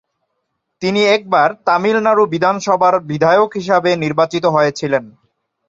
তিনি 0.81 1.01
একবার 1.07 1.49
তামিলনাড়ু 1.67 2.23
বিধানসভার 2.33 2.93
বিধায়ক 3.09 3.49
হিসেবে 3.55 3.91
নির্বাচিত 4.03 4.45
হয়েছিলেন। 4.55 5.03